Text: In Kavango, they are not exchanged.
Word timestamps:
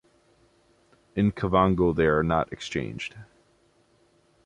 In 1.15 1.31
Kavango, 1.31 1.95
they 1.95 2.07
are 2.07 2.23
not 2.23 2.51
exchanged. 2.51 3.13